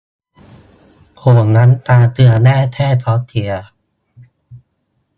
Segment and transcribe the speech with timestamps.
[1.19, 3.51] ผงน้ำตาลเกลือแร่ แก้ท้องเสีย